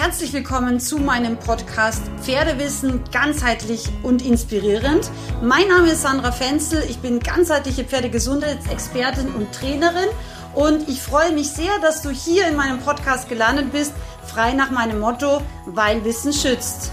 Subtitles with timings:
[0.00, 5.10] Herzlich willkommen zu meinem Podcast Pferdewissen ganzheitlich und inspirierend.
[5.42, 10.08] Mein Name ist Sandra Fenzel, ich bin ganzheitliche Pferdegesundheitsexpertin und Trainerin
[10.54, 13.92] und ich freue mich sehr, dass du hier in meinem Podcast gelandet bist,
[14.24, 16.92] frei nach meinem Motto, weil Wissen schützt.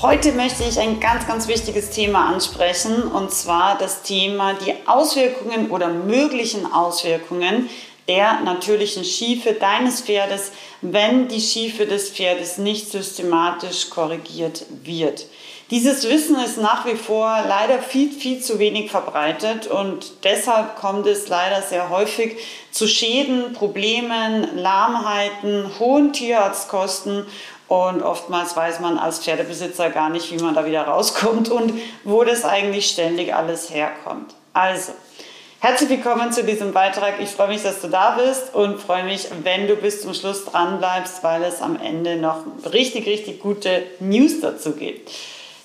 [0.00, 5.68] Heute möchte ich ein ganz, ganz wichtiges Thema ansprechen und zwar das Thema die Auswirkungen
[5.68, 7.68] oder möglichen Auswirkungen
[8.08, 15.26] der natürlichen Schiefe deines Pferdes, wenn die Schiefe des Pferdes nicht systematisch korrigiert wird.
[15.70, 21.06] Dieses Wissen ist nach wie vor leider viel, viel zu wenig verbreitet und deshalb kommt
[21.08, 22.36] es leider sehr häufig
[22.70, 27.26] zu Schäden, Problemen, Lahmheiten, hohen Tierarztkosten
[27.66, 31.72] und oftmals weiß man als Pferdebesitzer gar nicht, wie man da wieder rauskommt und
[32.04, 34.34] wo das eigentlich ständig alles herkommt.
[34.52, 34.92] Also,
[35.60, 37.14] herzlich willkommen zu diesem Beitrag.
[37.20, 40.44] Ich freue mich, dass du da bist und freue mich, wenn du bis zum Schluss
[40.44, 45.10] dran bleibst, weil es am Ende noch richtig, richtig gute News dazu gibt.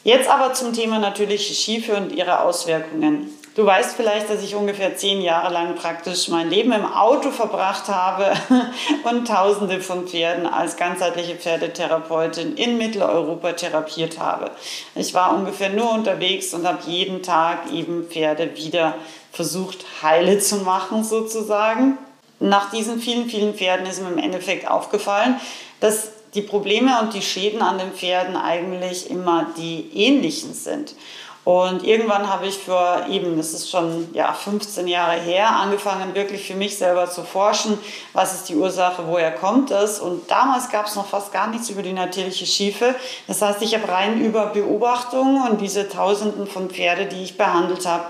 [0.03, 3.30] Jetzt aber zum Thema natürliche Schiefe und ihre Auswirkungen.
[3.53, 7.89] Du weißt vielleicht, dass ich ungefähr zehn Jahre lang praktisch mein Leben im Auto verbracht
[7.89, 8.31] habe
[9.03, 14.52] und Tausende von Pferden als ganzheitliche Pferdetherapeutin in Mitteleuropa therapiert habe.
[14.95, 18.95] Ich war ungefähr nur unterwegs und habe jeden Tag eben Pferde wieder
[19.32, 21.98] versucht heile zu machen sozusagen.
[22.40, 25.40] Nach diesen vielen, vielen Pferden ist mir im Endeffekt aufgefallen,
[25.80, 30.96] dass die Probleme und die Schäden an den Pferden eigentlich immer die ähnlichen sind.
[31.44, 36.45] Und irgendwann habe ich für eben, das ist schon ja, 15 Jahre her, angefangen wirklich
[36.45, 37.80] für mich selber zu forschen,
[38.14, 40.00] was ist die Ursache, woher kommt es.
[40.00, 42.94] Und damals gab es noch fast gar nichts über die natürliche Schiefe.
[43.28, 47.88] Das heißt, ich habe rein über Beobachtungen und diese Tausenden von Pferde, die ich behandelt
[47.88, 48.06] habe,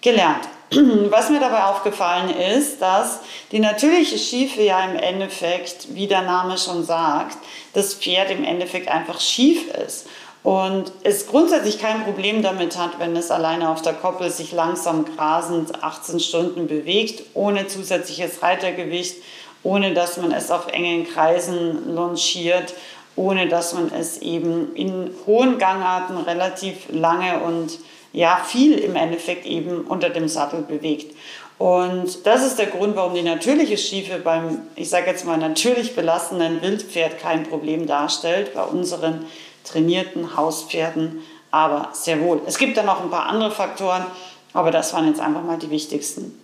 [0.00, 0.48] gelernt.
[1.10, 3.20] Was mir dabei aufgefallen ist, dass
[3.52, 7.38] die natürliche Schiefe ja im Endeffekt, wie der Name schon sagt,
[7.72, 10.06] das Pferd im Endeffekt einfach schief ist
[10.42, 15.04] und es grundsätzlich kein Problem damit hat, wenn es alleine auf der Koppel sich langsam
[15.16, 19.16] grasend 18 Stunden bewegt, ohne zusätzliches Reitergewicht,
[19.62, 22.74] ohne dass man es auf engen Kreisen longiert,
[23.16, 27.78] ohne dass man es eben in hohen Gangarten relativ lange und
[28.16, 31.14] ja viel im Endeffekt eben unter dem Sattel bewegt.
[31.58, 35.94] Und das ist der Grund, warum die natürliche Schiefe beim, ich sage jetzt mal, natürlich
[35.94, 38.54] belastenden Wildpferd kein Problem darstellt.
[38.54, 39.26] Bei unseren
[39.64, 42.40] trainierten Hauspferden aber sehr wohl.
[42.46, 44.04] Es gibt dann noch ein paar andere Faktoren,
[44.52, 46.38] aber das waren jetzt einfach mal die wichtigsten.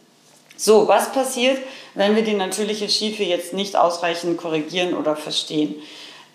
[0.56, 1.58] So, was passiert,
[1.94, 5.74] wenn wir die natürliche Schiefe jetzt nicht ausreichend korrigieren oder verstehen?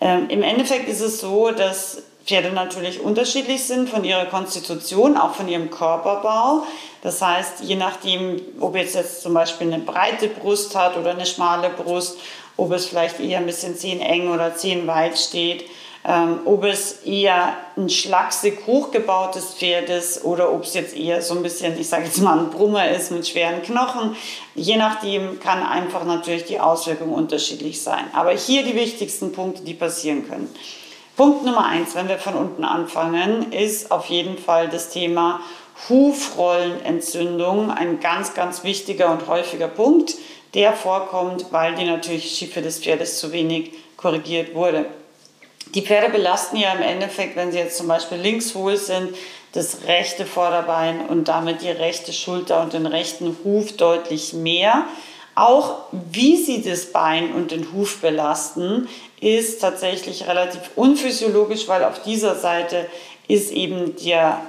[0.00, 5.34] Ähm, Im Endeffekt ist es so, dass Pferde natürlich unterschiedlich sind von ihrer Konstitution, auch
[5.34, 6.66] von ihrem Körperbau.
[7.02, 11.24] Das heißt, je nachdem, ob jetzt, jetzt zum Beispiel eine breite Brust hat oder eine
[11.24, 12.18] schmale Brust,
[12.56, 15.64] ob es vielleicht eher ein bisschen zehneng oder zehnweit steht,
[16.04, 21.34] ähm, ob es eher ein schlaksig hochgebautes Pferd ist oder ob es jetzt eher so
[21.34, 24.16] ein bisschen, ich sage jetzt mal, ein Brummer ist mit schweren Knochen.
[24.54, 28.04] Je nachdem kann einfach natürlich die Auswirkung unterschiedlich sein.
[28.12, 30.48] Aber hier die wichtigsten Punkte, die passieren können.
[31.16, 35.40] Punkt Nummer eins, wenn wir von unten anfangen, ist auf jeden Fall das Thema
[35.88, 37.72] Hufrollenentzündung.
[37.72, 40.14] Ein ganz, ganz wichtiger und häufiger Punkt,
[40.54, 44.86] der vorkommt, weil die natürliche Schiefe des Pferdes zu wenig korrigiert wurde.
[45.74, 49.14] Die Pferde belasten ja im Endeffekt, wenn sie jetzt zum Beispiel linkshohl sind,
[49.52, 54.84] das rechte Vorderbein und damit die rechte Schulter und den rechten Huf deutlich mehr.
[55.34, 58.88] Auch wie sie das Bein und den Huf belasten,
[59.20, 62.86] ist tatsächlich relativ unphysiologisch, weil auf dieser Seite
[63.26, 64.40] ist eben der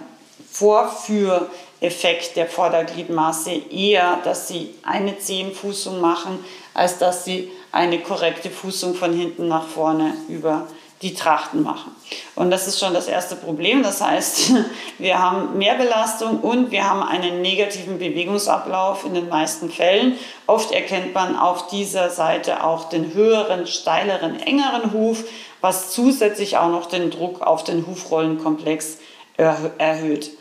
[0.51, 6.43] Vorführeffekt der Vordergliedmaße eher, dass sie eine Zehenfußung machen,
[6.73, 10.67] als dass sie eine korrekte Fußung von hinten nach vorne über
[11.01, 11.95] die Trachten machen.
[12.35, 13.83] Und das ist schon das erste Problem.
[13.83, 14.51] Das heißt,
[14.97, 20.17] wir haben mehr Belastung und wir haben einen negativen Bewegungsablauf in den meisten Fällen.
[20.47, 25.23] Oft erkennt man auf dieser Seite auch den höheren, steileren, engeren Huf,
[25.61, 28.97] was zusätzlich auch noch den Druck auf den Hufrollenkomplex
[29.37, 30.31] erhöht.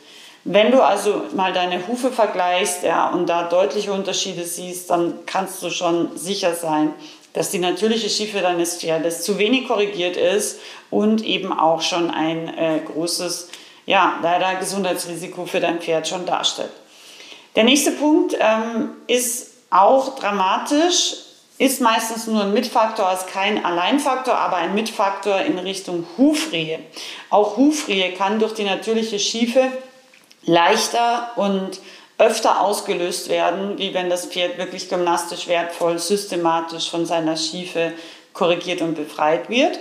[0.45, 5.63] Wenn du also mal deine Hufe vergleichst ja, und da deutliche Unterschiede siehst, dann kannst
[5.63, 6.95] du schon sicher sein,
[7.33, 10.59] dass die natürliche Schiefe deines Pferdes zu wenig korrigiert ist
[10.91, 13.49] und eben auch schon ein äh, großes,
[13.87, 16.71] ja, leider Gesundheitsrisiko für dein Pferd schon darstellt.
[17.57, 21.15] Der nächste Punkt ähm, ist auch dramatisch,
[21.59, 26.79] ist meistens nur ein Mitfaktor als kein Alleinfaktor, aber ein Mitfaktor in Richtung Hufrehe.
[27.31, 29.73] Auch Hufrehe kann durch die natürliche Schiefe
[30.45, 31.81] leichter und
[32.19, 37.93] öfter ausgelöst werden, wie wenn das Pferd wirklich gymnastisch wertvoll, systematisch von seiner Schiefe
[38.33, 39.79] korrigiert und befreit wird.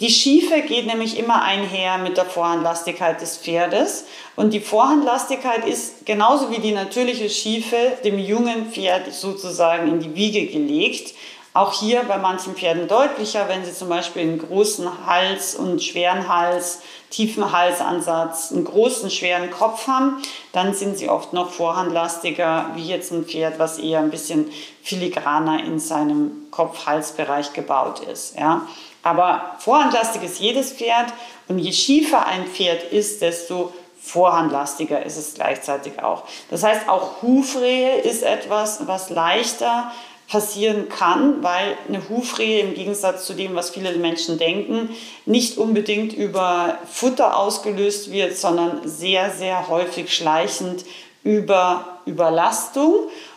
[0.00, 4.06] Die Schiefe geht nämlich immer einher mit der Vorhandlastigkeit des Pferdes.
[4.34, 10.14] Und die Vorhandlastigkeit ist genauso wie die natürliche Schiefe dem jungen Pferd sozusagen in die
[10.16, 11.14] Wiege gelegt.
[11.54, 16.26] Auch hier bei manchen Pferden deutlicher, wenn sie zum Beispiel einen großen Hals und schweren
[16.26, 20.22] Hals, tiefen Halsansatz, einen großen, schweren Kopf haben,
[20.52, 24.50] dann sind sie oft noch vorhandlastiger, wie jetzt ein Pferd, was eher ein bisschen
[24.82, 28.38] filigraner in seinem Kopf-Halsbereich gebaut ist.
[28.38, 28.66] Ja.
[29.02, 31.12] Aber vorhandlastig ist jedes Pferd
[31.48, 36.24] und je schiefer ein Pferd ist, desto vorhandlastiger ist es gleichzeitig auch.
[36.50, 39.92] Das heißt, auch Hufrehe ist etwas, was leichter
[40.32, 44.88] passieren kann, weil eine Hufrehe im Gegensatz zu dem, was viele Menschen denken,
[45.26, 50.86] nicht unbedingt über Futter ausgelöst wird, sondern sehr, sehr häufig schleichend
[51.22, 52.94] über Überlastung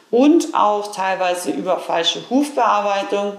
[0.09, 3.33] und auch teilweise über falsche Hufbearbeitung.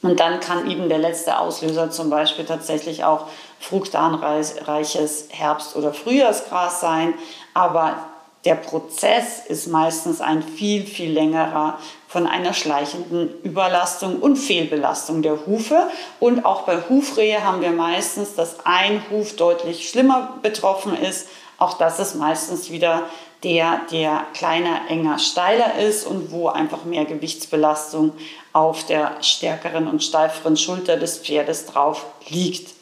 [0.00, 3.26] Und dann kann eben der letzte Auslöser zum Beispiel tatsächlich auch
[3.60, 7.12] fruktanreiches Herbst- oder Frühjahrsgras sein.
[7.52, 7.98] Aber
[8.46, 15.46] der Prozess ist meistens ein viel, viel längerer von einer schleichenden Überlastung und Fehlbelastung der
[15.46, 15.88] Hufe.
[16.18, 21.28] Und auch bei Hufrehe haben wir meistens, dass ein Huf deutlich schlimmer betroffen ist.
[21.58, 23.02] Auch das ist meistens wieder
[23.44, 28.12] der, der kleiner, enger, steiler ist und wo einfach mehr Gewichtsbelastung
[28.52, 32.74] auf der stärkeren und steiferen Schulter des Pferdes drauf liegt.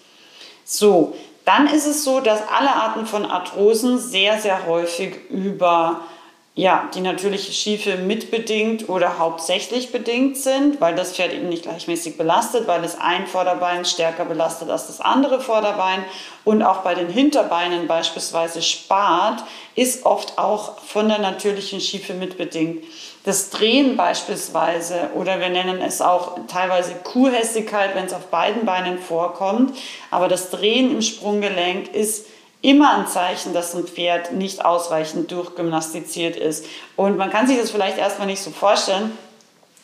[0.65, 1.15] So,
[1.45, 6.01] dann ist es so, dass alle Arten von Arthrosen sehr, sehr häufig über
[6.59, 12.17] ja, die natürliche Schiefe mitbedingt oder hauptsächlich bedingt sind, weil das Pferd eben nicht gleichmäßig
[12.17, 16.03] belastet, weil es ein Vorderbein stärker belastet als das andere Vorderbein
[16.45, 19.45] und auch bei den Hinterbeinen beispielsweise spart,
[19.75, 22.85] ist oft auch von der natürlichen Schiefe mitbedingt.
[23.25, 28.99] Das Drehen beispielsweise oder wir nennen es auch teilweise Kuhhässigkeit, wenn es auf beiden Beinen
[28.99, 29.77] vorkommt,
[30.11, 32.25] aber das Drehen im Sprunggelenk ist
[32.63, 36.67] immer ein Zeichen, dass ein Pferd nicht ausreichend durchgymnastiziert ist.
[36.97, 39.17] Und man kann sich das vielleicht erstmal nicht so vorstellen,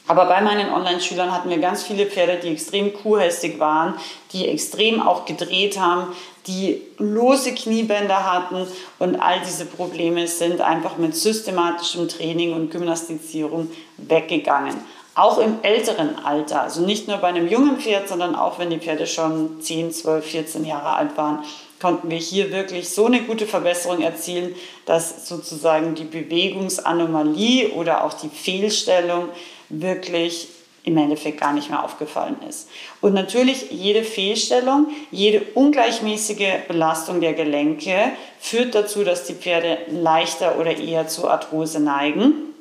[0.09, 3.95] aber bei meinen Online-Schülern hatten wir ganz viele Pferde, die extrem kuhhästig waren,
[4.33, 6.09] die extrem auch gedreht haben,
[6.49, 8.67] die lose Kniebänder hatten
[8.99, 14.75] und all diese Probleme sind einfach mit systematischem Training und Gymnastizierung weggegangen.
[15.15, 18.79] Auch im älteren Alter, also nicht nur bei einem jungen Pferd, sondern auch wenn die
[18.79, 21.45] Pferde schon 10, 12, 14 Jahre alt waren,
[21.83, 24.55] konnten wir hier wirklich so eine gute Verbesserung erzielen,
[24.87, 29.29] dass sozusagen die Bewegungsanomalie oder auch die Fehlstellung
[29.69, 30.49] wirklich
[30.85, 32.69] im Endeffekt gar nicht mehr aufgefallen ist.
[33.01, 40.59] Und natürlich jede Fehlstellung, jede ungleichmäßige Belastung der Gelenke führt dazu, dass die Pferde leichter
[40.59, 42.52] oder eher zu Arthrose neigen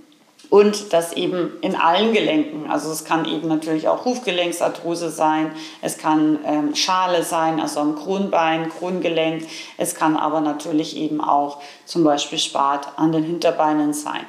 [0.51, 2.69] und das eben in allen Gelenken.
[2.69, 7.95] Also es kann eben natürlich auch Hufgelenksarthrose sein, es kann ähm, Schale sein, also am
[7.95, 14.25] Kronbein, Krongelenk, es kann aber natürlich eben auch zum Beispiel Spat an den Hinterbeinen sein.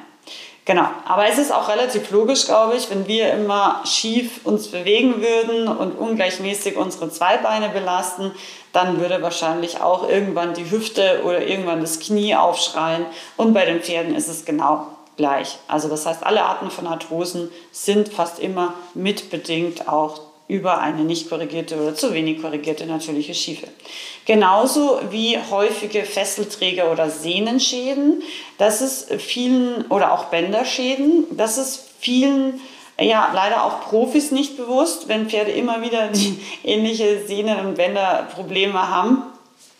[0.65, 5.21] Genau, aber es ist auch relativ logisch, glaube ich, wenn wir immer schief uns bewegen
[5.21, 8.31] würden und ungleichmäßig unsere zwei Beine belasten,
[8.71, 13.05] dann würde wahrscheinlich auch irgendwann die Hüfte oder irgendwann das Knie aufschreien.
[13.35, 14.87] Und bei den Pferden ist es genau
[15.17, 15.57] gleich.
[15.67, 21.29] Also das heißt, alle Arten von Arthrosen sind fast immer mitbedingt auch über eine nicht
[21.29, 23.67] korrigierte oder zu wenig korrigierte natürliche Schiefe.
[24.25, 28.21] Genauso wie häufige Fesselträger oder Sehnenschäden,
[28.57, 32.59] das ist vielen, oder auch Bänderschäden, das ist vielen
[32.99, 38.87] ja, leider auch Profis nicht bewusst, wenn Pferde immer wieder die ähnliche Sehnen- und Bänderprobleme
[38.89, 39.23] haben.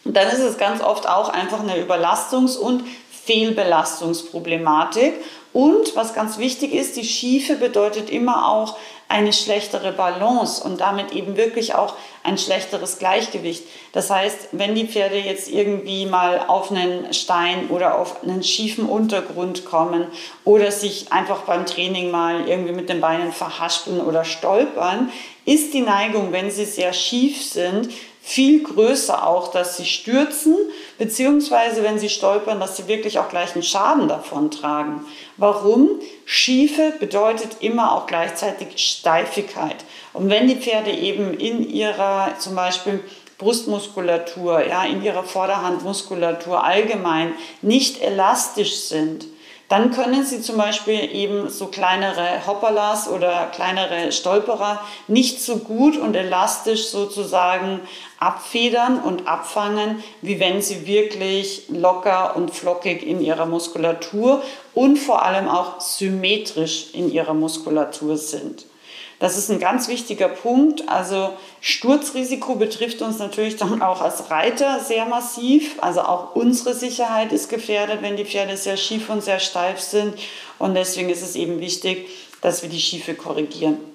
[0.05, 2.83] Dann ist es ganz oft auch einfach eine Überlastungs- und
[3.25, 5.13] Fehlbelastungsproblematik.
[5.53, 8.75] Und was ganz wichtig ist, die Schiefe bedeutet immer auch
[9.07, 13.63] eine schlechtere Balance und damit eben wirklich auch ein schlechteres Gleichgewicht.
[13.91, 18.85] Das heißt, wenn die Pferde jetzt irgendwie mal auf einen Stein oder auf einen schiefen
[18.85, 20.07] Untergrund kommen
[20.43, 25.11] oder sich einfach beim Training mal irgendwie mit den Beinen verhaspeln oder stolpern,
[25.45, 27.89] ist die Neigung, wenn sie sehr schief sind,
[28.23, 30.55] viel größer auch, dass sie stürzen,
[31.03, 35.05] beziehungsweise wenn sie stolpern, dass sie wirklich auch gleich einen Schaden davon tragen.
[35.35, 35.89] Warum?
[36.23, 39.75] Schiefe bedeutet immer auch gleichzeitig Steifigkeit.
[40.13, 43.03] Und wenn die Pferde eben in ihrer zum Beispiel
[43.37, 49.25] Brustmuskulatur, ja, in ihrer Vorderhandmuskulatur allgemein nicht elastisch sind,
[49.69, 55.97] dann können Sie zum Beispiel eben so kleinere Hopperlas oder kleinere Stolperer nicht so gut
[55.97, 57.79] und elastisch sozusagen
[58.19, 64.43] abfedern und abfangen, wie wenn Sie wirklich locker und flockig in Ihrer Muskulatur
[64.73, 68.65] und vor allem auch symmetrisch in Ihrer Muskulatur sind.
[69.23, 70.89] Das ist ein ganz wichtiger Punkt.
[70.89, 71.29] Also
[71.61, 75.77] Sturzrisiko betrifft uns natürlich dann auch als Reiter sehr massiv.
[75.79, 80.15] Also auch unsere Sicherheit ist gefährdet, wenn die Pferde sehr schief und sehr steif sind.
[80.59, 82.09] Und deswegen ist es eben wichtig,
[82.41, 83.92] dass wir die Schiefe korrigieren.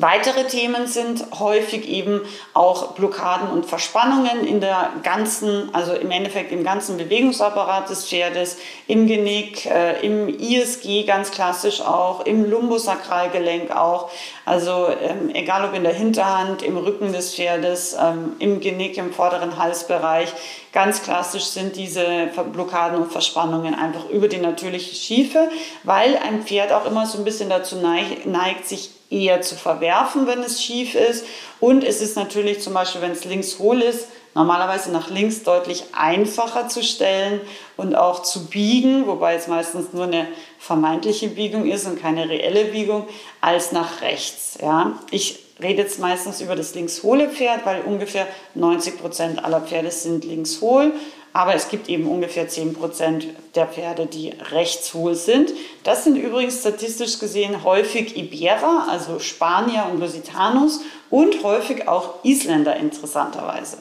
[0.00, 2.20] Weitere Themen sind häufig eben
[2.54, 8.58] auch Blockaden und Verspannungen in der ganzen, also im Endeffekt im ganzen Bewegungsapparat des Pferdes,
[8.86, 14.08] im Genick, äh, im ISG ganz klassisch auch, im Lumbosakralgelenk auch.
[14.44, 19.12] Also ähm, egal ob in der Hinterhand, im Rücken des Pferdes, ähm, im Genick, im
[19.12, 20.32] vorderen Halsbereich.
[20.72, 25.48] Ganz klassisch sind diese Blockaden und Verspannungen einfach über die natürliche Schiefe,
[25.82, 30.26] weil ein Pferd auch immer so ein bisschen dazu neigt, neigt sich eher zu verwerfen,
[30.26, 31.24] wenn es schief ist.
[31.60, 35.84] Und es ist natürlich zum Beispiel, wenn es links hohl ist, normalerweise nach links deutlich
[35.92, 37.40] einfacher zu stellen
[37.76, 42.66] und auch zu biegen, wobei es meistens nur eine vermeintliche Biegung ist und keine reelle
[42.66, 43.08] Biegung,
[43.40, 44.58] als nach rechts.
[44.60, 44.98] Ja?
[45.10, 50.24] Ich rede jetzt meistens über das linkshohle Pferd, weil ungefähr 90 Prozent aller Pferde sind
[50.24, 50.92] linkshohl.
[51.32, 55.52] Aber es gibt eben ungefähr 10% der Pferde, die rechtshohl sind.
[55.84, 60.80] Das sind übrigens statistisch gesehen häufig Iberer, also Spanier und Lusitanus
[61.10, 63.78] und häufig auch Isländer interessanterweise.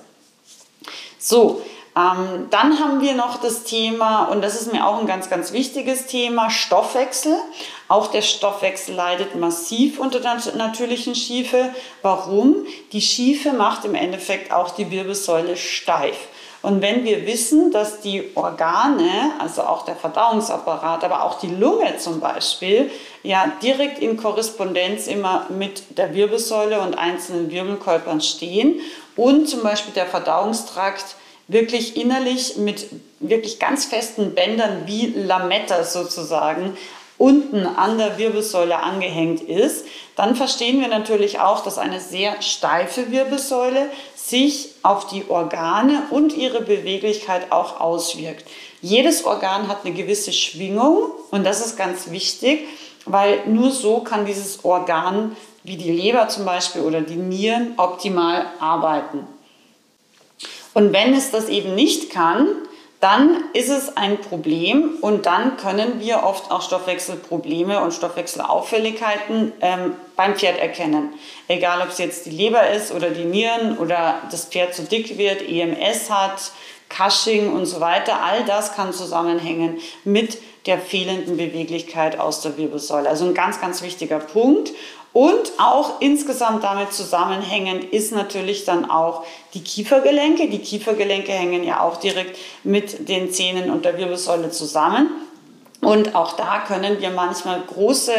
[1.17, 1.61] So,
[1.97, 5.51] ähm, dann haben wir noch das Thema, und das ist mir auch ein ganz, ganz
[5.51, 7.35] wichtiges Thema, Stoffwechsel.
[7.87, 11.73] Auch der Stoffwechsel leidet massiv unter der natürlichen Schiefe.
[12.03, 12.67] Warum?
[12.91, 16.17] Die Schiefe macht im Endeffekt auch die Wirbelsäule steif.
[16.67, 21.95] Und wenn wir wissen, dass die Organe, also auch der Verdauungsapparat, aber auch die Lunge
[21.95, 22.91] zum Beispiel,
[23.23, 28.81] ja direkt in Korrespondenz immer mit der Wirbelsäule und einzelnen Wirbelkörpern stehen
[29.15, 31.15] und zum Beispiel der Verdauungstrakt
[31.47, 32.87] wirklich innerlich mit
[33.21, 36.77] wirklich ganz festen Bändern wie Lametta sozusagen
[37.17, 43.11] unten an der Wirbelsäule angehängt ist, dann verstehen wir natürlich auch, dass eine sehr steife
[43.11, 48.45] Wirbelsäule sich auf die Organe und ihre Beweglichkeit auch auswirkt.
[48.81, 52.67] Jedes Organ hat eine gewisse Schwingung und das ist ganz wichtig,
[53.05, 58.45] weil nur so kann dieses Organ wie die Leber zum Beispiel oder die Nieren optimal
[58.59, 59.27] arbeiten.
[60.73, 62.47] Und wenn es das eben nicht kann,
[62.99, 69.93] dann ist es ein Problem und dann können wir oft auch Stoffwechselprobleme und Stoffwechselauffälligkeiten ähm,
[70.15, 71.13] beim Pferd erkennen.
[71.47, 75.17] Egal, ob es jetzt die Leber ist oder die Nieren oder das Pferd zu dick
[75.19, 76.51] wird, EMS hat,
[76.89, 78.23] Cushing und so weiter.
[78.23, 83.07] All das kann zusammenhängen mit der fehlenden Beweglichkeit aus der Wirbelsäule.
[83.07, 84.71] Also ein ganz, ganz wichtiger Punkt.
[85.13, 89.23] Und auch insgesamt damit zusammenhängend ist natürlich dann auch
[89.53, 90.47] die Kiefergelenke.
[90.47, 95.09] Die Kiefergelenke hängen ja auch direkt mit den Zähnen und der Wirbelsäule zusammen.
[95.81, 98.13] Und auch da können wir manchmal große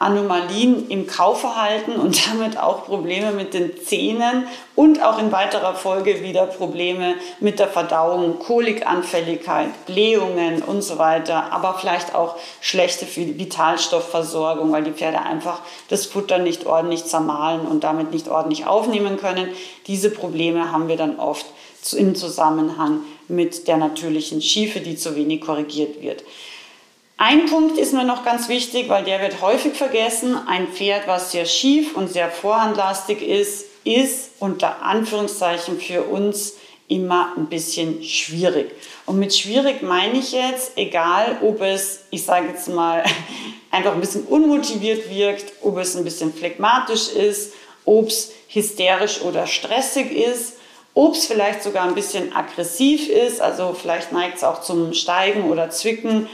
[0.00, 6.22] Anomalien im Kaufverhalten und damit auch Probleme mit den Zähnen und auch in weiterer Folge
[6.22, 14.72] wieder Probleme mit der Verdauung, Kolikanfälligkeit, Blähungen und so weiter, aber vielleicht auch schlechte Vitalstoffversorgung,
[14.72, 19.50] weil die Pferde einfach das Futter nicht ordentlich zermahlen und damit nicht ordentlich aufnehmen können.
[19.86, 21.44] Diese Probleme haben wir dann oft
[21.94, 26.24] im Zusammenhang mit der natürlichen Schiefe, die zu wenig korrigiert wird.
[27.22, 30.38] Ein Punkt ist mir noch ganz wichtig, weil der wird häufig vergessen.
[30.48, 36.54] Ein Pferd, was sehr schief und sehr vorhandlastig ist, ist unter Anführungszeichen für uns
[36.88, 38.70] immer ein bisschen schwierig.
[39.04, 43.04] Und mit schwierig meine ich jetzt, egal ob es, ich sage jetzt mal,
[43.70, 47.52] einfach ein bisschen unmotiviert wirkt, ob es ein bisschen phlegmatisch ist,
[47.84, 50.54] ob es hysterisch oder stressig ist,
[50.94, 55.50] ob es vielleicht sogar ein bisschen aggressiv ist, also vielleicht neigt es auch zum Steigen
[55.50, 56.30] oder Zwicken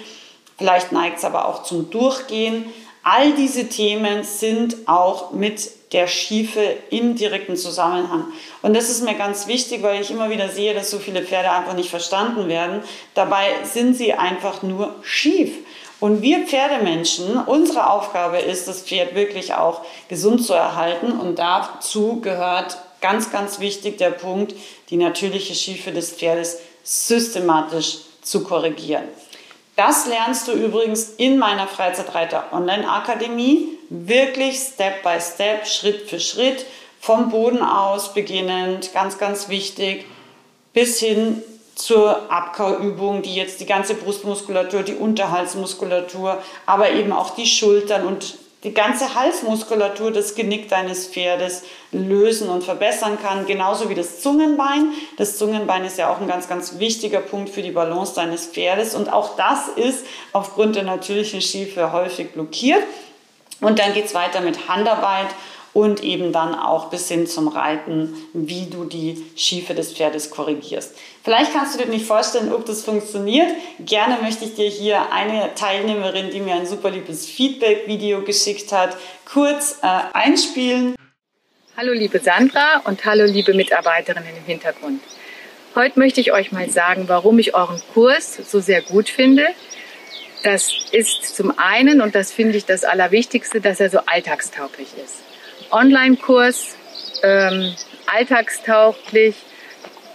[0.59, 2.67] Vielleicht neigt es aber auch zum Durchgehen.
[3.03, 8.25] All diese Themen sind auch mit der Schiefe im direkten Zusammenhang.
[8.63, 11.51] Und das ist mir ganz wichtig, weil ich immer wieder sehe, dass so viele Pferde
[11.51, 12.83] einfach nicht verstanden werden.
[13.15, 15.53] Dabei sind sie einfach nur schief.
[16.01, 21.13] Und wir Pferdemenschen, unsere Aufgabe ist, das Pferd wirklich auch gesund zu erhalten.
[21.13, 24.55] Und dazu gehört ganz, ganz wichtig der Punkt,
[24.91, 29.05] die natürliche Schiefe des Pferdes systematisch zu korrigieren.
[29.77, 36.19] Das lernst du übrigens in meiner Freizeitreiter Online Akademie, wirklich Step by Step, Schritt für
[36.19, 36.65] Schritt,
[36.99, 40.07] vom Boden aus beginnend, ganz, ganz wichtig,
[40.73, 41.43] bis hin
[41.75, 48.39] zur Abkauübung, die jetzt die ganze Brustmuskulatur, die Unterhaltsmuskulatur, aber eben auch die Schultern und
[48.65, 54.93] die ganze Halsmuskulatur, das Genick deines Pferdes lösen und verbessern kann, genauso wie das Zungenbein.
[55.19, 58.95] Das Zungenbein ist ja auch ein ganz, ganz wichtiger Punkt für die Balance deines Pferdes
[58.95, 62.83] und auch das ist aufgrund der natürlichen Schiefe häufig blockiert.
[63.61, 65.29] Und dann geht es weiter mit Handarbeit
[65.77, 70.97] und eben dann auch bis hin zum Reiten, wie du die Schiefe des Pferdes korrigierst.
[71.23, 73.49] Vielleicht kannst du dir nicht vorstellen, ob das funktioniert.
[73.81, 78.97] Gerne möchte ich dir hier eine Teilnehmerin, die mir ein super liebes Feedback-Video geschickt hat,
[79.31, 80.97] kurz äh, einspielen.
[81.77, 85.03] Hallo liebe Sandra und hallo liebe Mitarbeiterinnen im Hintergrund.
[85.75, 89.47] Heute möchte ich euch mal sagen, warum ich euren Kurs so sehr gut finde.
[90.43, 95.17] Das ist zum einen, und das finde ich das Allerwichtigste, dass er so alltagstauglich ist.
[95.71, 96.77] Online-Kurs,
[97.23, 97.75] ähm,
[98.07, 99.37] alltagstauglich,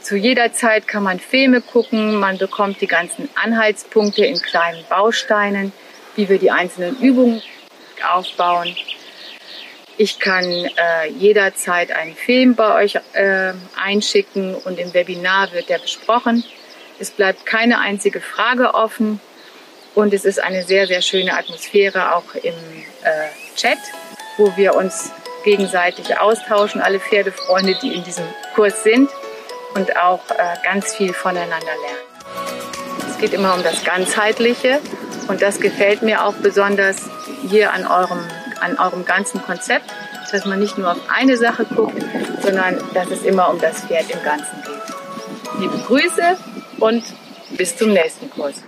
[0.01, 5.71] zu jeder Zeit kann man Filme gucken, man bekommt die ganzen Anhaltspunkte in kleinen Bausteinen,
[6.15, 7.41] wie wir die einzelnen Übungen
[8.11, 8.75] aufbauen.
[9.97, 15.77] Ich kann äh, jederzeit einen Film bei euch äh, einschicken und im Webinar wird der
[15.77, 16.43] besprochen.
[16.97, 19.19] Es bleibt keine einzige Frage offen
[19.93, 22.55] und es ist eine sehr, sehr schöne Atmosphäre auch im
[23.03, 23.77] äh, Chat,
[24.37, 25.11] wo wir uns
[25.43, 29.09] gegenseitig austauschen, alle Pferdefreunde, die in diesem Kurs sind
[29.75, 33.09] und auch äh, ganz viel voneinander lernen.
[33.09, 34.79] Es geht immer um das Ganzheitliche
[35.27, 37.09] und das gefällt mir auch besonders
[37.49, 38.19] hier an eurem,
[38.59, 39.85] an eurem ganzen Konzept,
[40.31, 42.01] dass man nicht nur auf eine Sache guckt,
[42.41, 45.59] sondern dass es immer um das Pferd im Ganzen geht.
[45.59, 46.37] Liebe Grüße
[46.79, 47.03] und
[47.57, 48.63] bis zum nächsten Kurs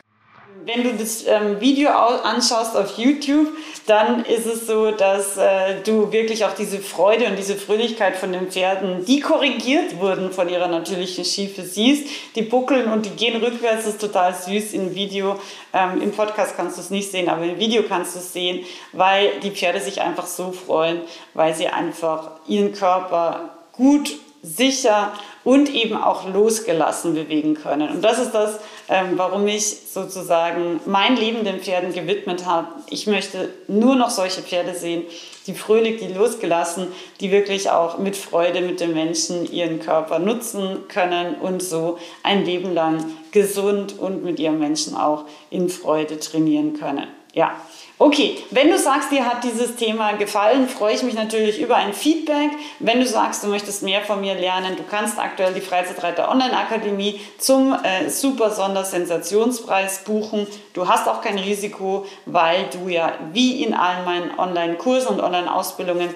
[0.65, 3.47] wenn du das ähm, Video anschaust auf YouTube,
[3.85, 8.31] dann ist es so, dass äh, du wirklich auch diese Freude und diese Fröhlichkeit von
[8.31, 12.07] den Pferden, die korrigiert wurden von ihrer natürlichen Schiefe, siehst.
[12.35, 15.39] Die buckeln und die gehen rückwärts, das ist total süß im Video.
[15.73, 18.65] Ähm, Im Podcast kannst du es nicht sehen, aber im Video kannst du es sehen,
[18.93, 21.01] weil die Pferde sich einfach so freuen,
[21.33, 24.11] weil sie einfach ihren Körper gut
[24.43, 27.89] sicher und eben auch losgelassen bewegen können.
[27.89, 28.59] Und das ist das,
[28.89, 32.67] ähm, warum ich sozusagen mein Leben den Pferden gewidmet habe.
[32.89, 35.03] Ich möchte nur noch solche Pferde sehen,
[35.47, 36.87] die fröhlich, die losgelassen,
[37.19, 42.45] die wirklich auch mit Freude mit den Menschen ihren Körper nutzen können und so ein
[42.45, 47.07] Leben lang gesund und mit ihrem Menschen auch in Freude trainieren können.
[47.33, 47.55] Ja,
[47.99, 51.93] Okay, wenn du sagst, dir hat dieses Thema gefallen, freue ich mich natürlich über ein
[51.93, 52.49] Feedback.
[52.79, 56.57] Wenn du sagst, du möchtest mehr von mir lernen, du kannst aktuell die Freizeitreiter Online
[56.57, 60.47] Akademie zum äh, super Sondersensationspreis buchen.
[60.73, 66.09] Du hast auch kein Risiko, weil du ja wie in allen meinen Online-Kursen und Online-Ausbildungen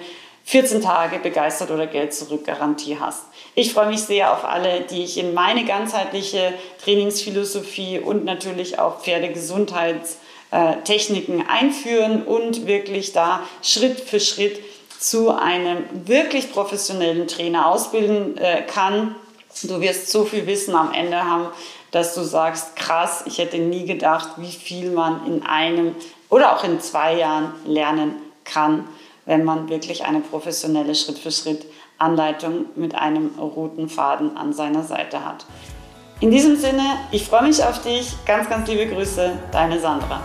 [0.46, 3.26] 14 Tage begeistert oder Geld zurück Garantie hast.
[3.54, 9.02] Ich freue mich sehr auf alle, die ich in meine ganzheitliche Trainingsphilosophie und natürlich auch
[9.02, 10.18] Pferdegesundheits
[10.52, 14.60] äh, Techniken einführen und wirklich da Schritt für Schritt
[15.00, 19.16] zu einem wirklich professionellen Trainer ausbilden äh, kann.
[19.64, 21.48] Du wirst so viel Wissen am Ende haben,
[21.92, 25.96] dass du sagst, krass, ich hätte nie gedacht, wie viel man in einem
[26.30, 28.88] oder auch in zwei Jahren lernen kann,
[29.26, 31.66] wenn man wirklich eine professionelle Schritt für Schritt
[31.98, 35.46] Anleitung mit einem roten Faden an seiner Seite hat.
[36.20, 38.14] In diesem Sinne, ich freue mich auf dich.
[38.26, 40.22] Ganz, ganz liebe Grüße, deine Sandra.